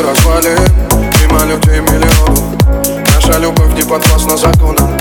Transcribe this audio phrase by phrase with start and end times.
[0.00, 0.58] и развалин
[1.20, 2.44] Мимо людей миллионов
[3.14, 4.98] Наша любовь не подвластна законам.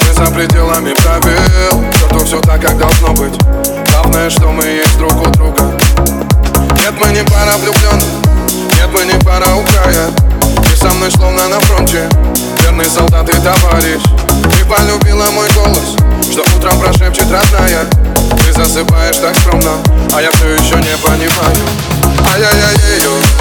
[0.00, 1.84] Мы за пределами правил.
[1.92, 3.38] Черту все так, как должно быть.
[3.90, 5.62] Главное, что мы есть друг у друга.
[6.80, 8.04] Нет, мы не пара влюбленных
[8.76, 10.10] Нет, мы не пара у края.
[10.64, 12.08] Ты со мной словно на фронте.
[12.62, 14.02] Верный солдат и товарищ.
[14.52, 15.96] Ты полюбила мой голос
[16.30, 17.86] Что утром прошепчет родная.
[18.44, 19.72] Ты засыпаешь так скромно
[20.14, 21.95] А я все еще не понимаю
[22.32, 23.35] Ay, ay, ay, ay, yo.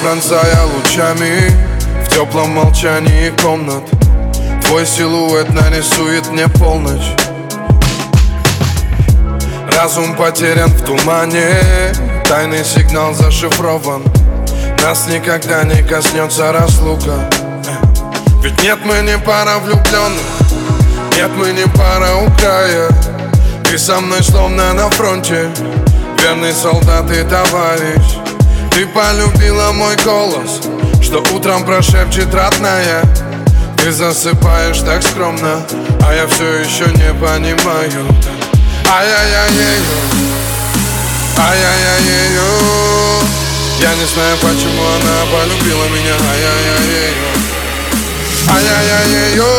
[0.00, 1.50] Пронзая лучами
[2.04, 3.82] В теплом молчании комнат.
[4.64, 7.12] Твой силуэт нарисует мне полночь.
[9.76, 11.60] Разум потерян в тумане
[12.28, 14.02] Тайный сигнал зашифрован.
[14.82, 17.28] Нас никогда не коснется разлука.
[18.42, 20.20] Ведь нет, мы не пара влюбленных
[21.16, 22.90] Нет, мы не пара у края.
[23.64, 25.48] Ты со мной словно на фронте
[26.18, 28.31] Верный солдат и товарищ
[28.74, 30.62] Ты полюбила мой голос
[31.02, 33.02] Что утром прошепчет родная
[33.76, 35.66] Ты засыпаешь так скромно
[36.02, 38.06] А я все еще не понимаю.
[38.90, 39.80] Ай-яй-яй-яй.
[41.38, 42.38] Ай-яй-яй-яй
[43.78, 46.14] Я не знаю, почему она полюбила меня.
[46.32, 47.12] Ай-яй-яй-яй
[48.48, 49.51] Ай-яй-яй-яй